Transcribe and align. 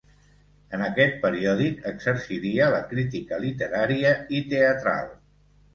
En 0.77 0.83
aquest 0.85 1.19
periòdic 1.25 1.85
exerciria 1.91 2.73
la 2.77 2.81
crítica 2.95 3.41
literària 3.47 4.19
i 4.41 4.45
teatral. 4.57 5.19